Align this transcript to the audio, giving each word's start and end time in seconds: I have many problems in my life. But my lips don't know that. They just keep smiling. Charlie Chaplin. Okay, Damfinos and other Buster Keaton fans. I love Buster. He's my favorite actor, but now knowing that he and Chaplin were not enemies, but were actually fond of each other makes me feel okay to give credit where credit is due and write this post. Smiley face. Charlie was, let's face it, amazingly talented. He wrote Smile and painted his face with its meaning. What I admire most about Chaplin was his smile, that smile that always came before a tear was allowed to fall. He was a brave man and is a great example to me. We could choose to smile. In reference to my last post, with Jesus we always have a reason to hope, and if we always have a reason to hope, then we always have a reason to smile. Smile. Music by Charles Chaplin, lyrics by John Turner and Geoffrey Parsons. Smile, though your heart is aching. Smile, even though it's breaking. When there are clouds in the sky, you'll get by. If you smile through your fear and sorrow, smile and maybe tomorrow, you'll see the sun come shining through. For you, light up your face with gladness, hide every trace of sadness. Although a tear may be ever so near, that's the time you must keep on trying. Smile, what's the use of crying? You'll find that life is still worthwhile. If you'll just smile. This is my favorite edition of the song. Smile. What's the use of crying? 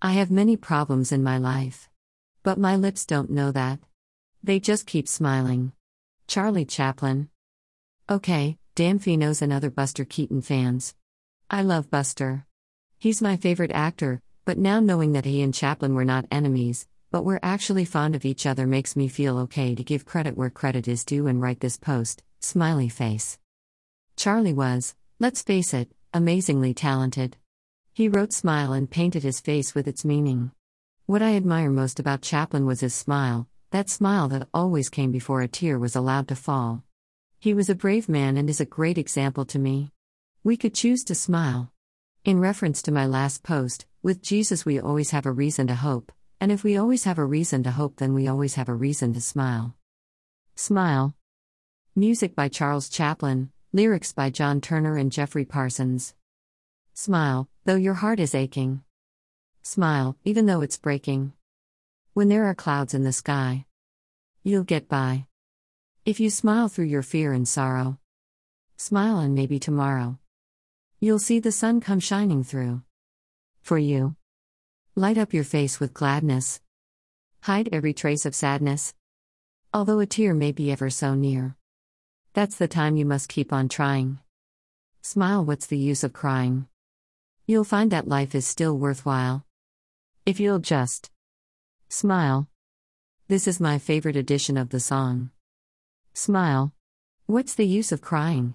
I 0.00 0.12
have 0.12 0.30
many 0.30 0.56
problems 0.56 1.10
in 1.10 1.24
my 1.24 1.38
life. 1.38 1.90
But 2.44 2.56
my 2.56 2.76
lips 2.76 3.04
don't 3.04 3.30
know 3.30 3.50
that. 3.50 3.80
They 4.44 4.60
just 4.60 4.86
keep 4.86 5.08
smiling. 5.08 5.72
Charlie 6.28 6.64
Chaplin. 6.64 7.30
Okay, 8.08 8.58
Damfinos 8.76 9.42
and 9.42 9.52
other 9.52 9.70
Buster 9.70 10.04
Keaton 10.04 10.40
fans. 10.40 10.94
I 11.50 11.62
love 11.62 11.90
Buster. 11.90 12.46
He's 12.96 13.20
my 13.20 13.36
favorite 13.36 13.72
actor, 13.72 14.22
but 14.44 14.56
now 14.56 14.78
knowing 14.78 15.14
that 15.14 15.24
he 15.24 15.42
and 15.42 15.52
Chaplin 15.52 15.96
were 15.96 16.04
not 16.04 16.26
enemies, 16.30 16.86
but 17.10 17.24
were 17.24 17.40
actually 17.42 17.84
fond 17.84 18.14
of 18.14 18.24
each 18.24 18.46
other 18.46 18.68
makes 18.68 18.94
me 18.94 19.08
feel 19.08 19.36
okay 19.38 19.74
to 19.74 19.82
give 19.82 20.04
credit 20.04 20.36
where 20.36 20.48
credit 20.48 20.86
is 20.86 21.04
due 21.04 21.26
and 21.26 21.42
write 21.42 21.58
this 21.58 21.76
post. 21.76 22.22
Smiley 22.38 22.88
face. 22.88 23.36
Charlie 24.14 24.52
was, 24.52 24.94
let's 25.18 25.42
face 25.42 25.74
it, 25.74 25.90
amazingly 26.14 26.72
talented. 26.72 27.36
He 27.98 28.08
wrote 28.08 28.32
Smile 28.32 28.72
and 28.74 28.88
painted 28.88 29.24
his 29.24 29.40
face 29.40 29.74
with 29.74 29.88
its 29.88 30.04
meaning. 30.04 30.52
What 31.06 31.20
I 31.20 31.34
admire 31.34 31.68
most 31.68 31.98
about 31.98 32.22
Chaplin 32.22 32.64
was 32.64 32.78
his 32.78 32.94
smile, 32.94 33.48
that 33.72 33.90
smile 33.90 34.28
that 34.28 34.46
always 34.54 34.88
came 34.88 35.10
before 35.10 35.42
a 35.42 35.48
tear 35.48 35.80
was 35.80 35.96
allowed 35.96 36.28
to 36.28 36.36
fall. 36.36 36.84
He 37.40 37.52
was 37.52 37.68
a 37.68 37.74
brave 37.74 38.08
man 38.08 38.36
and 38.36 38.48
is 38.48 38.60
a 38.60 38.64
great 38.64 38.98
example 38.98 39.44
to 39.46 39.58
me. 39.58 39.90
We 40.44 40.56
could 40.56 40.74
choose 40.74 41.02
to 41.06 41.16
smile. 41.16 41.72
In 42.24 42.38
reference 42.38 42.82
to 42.82 42.92
my 42.92 43.04
last 43.04 43.42
post, 43.42 43.84
with 44.00 44.22
Jesus 44.22 44.64
we 44.64 44.78
always 44.78 45.10
have 45.10 45.26
a 45.26 45.32
reason 45.32 45.66
to 45.66 45.74
hope, 45.74 46.12
and 46.40 46.52
if 46.52 46.62
we 46.62 46.76
always 46.76 47.02
have 47.02 47.18
a 47.18 47.24
reason 47.24 47.64
to 47.64 47.72
hope, 47.72 47.96
then 47.96 48.14
we 48.14 48.28
always 48.28 48.54
have 48.54 48.68
a 48.68 48.74
reason 48.74 49.12
to 49.14 49.20
smile. 49.20 49.74
Smile. 50.54 51.16
Music 51.96 52.36
by 52.36 52.48
Charles 52.48 52.88
Chaplin, 52.88 53.50
lyrics 53.72 54.12
by 54.12 54.30
John 54.30 54.60
Turner 54.60 54.96
and 54.96 55.10
Geoffrey 55.10 55.44
Parsons. 55.44 56.14
Smile, 57.00 57.48
though 57.64 57.76
your 57.76 57.94
heart 57.94 58.18
is 58.18 58.34
aching. 58.34 58.82
Smile, 59.62 60.16
even 60.24 60.46
though 60.46 60.62
it's 60.62 60.76
breaking. 60.76 61.32
When 62.12 62.26
there 62.26 62.46
are 62.46 62.56
clouds 62.56 62.92
in 62.92 63.04
the 63.04 63.12
sky, 63.12 63.66
you'll 64.42 64.64
get 64.64 64.88
by. 64.88 65.28
If 66.04 66.18
you 66.18 66.28
smile 66.28 66.66
through 66.66 66.86
your 66.86 67.04
fear 67.04 67.32
and 67.32 67.46
sorrow, 67.46 68.00
smile 68.76 69.20
and 69.20 69.32
maybe 69.32 69.60
tomorrow, 69.60 70.18
you'll 70.98 71.20
see 71.20 71.38
the 71.38 71.52
sun 71.52 71.80
come 71.80 72.00
shining 72.00 72.42
through. 72.42 72.82
For 73.62 73.78
you, 73.78 74.16
light 74.96 75.18
up 75.18 75.32
your 75.32 75.44
face 75.44 75.78
with 75.78 75.94
gladness, 75.94 76.60
hide 77.42 77.68
every 77.70 77.94
trace 77.94 78.26
of 78.26 78.34
sadness. 78.34 78.92
Although 79.72 80.00
a 80.00 80.06
tear 80.06 80.34
may 80.34 80.50
be 80.50 80.72
ever 80.72 80.90
so 80.90 81.14
near, 81.14 81.54
that's 82.32 82.56
the 82.56 82.66
time 82.66 82.96
you 82.96 83.06
must 83.06 83.28
keep 83.28 83.52
on 83.52 83.68
trying. 83.68 84.18
Smile, 85.00 85.44
what's 85.44 85.66
the 85.66 85.78
use 85.78 86.02
of 86.02 86.12
crying? 86.12 86.66
You'll 87.50 87.64
find 87.64 87.90
that 87.92 88.06
life 88.06 88.34
is 88.34 88.46
still 88.46 88.76
worthwhile. 88.76 89.46
If 90.26 90.38
you'll 90.38 90.58
just 90.58 91.10
smile. 91.88 92.46
This 93.28 93.48
is 93.48 93.58
my 93.58 93.78
favorite 93.78 94.16
edition 94.16 94.58
of 94.58 94.68
the 94.68 94.80
song. 94.80 95.30
Smile. 96.12 96.74
What's 97.24 97.54
the 97.54 97.66
use 97.66 97.90
of 97.90 98.02
crying? 98.02 98.54